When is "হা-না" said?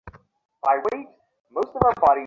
1.93-2.19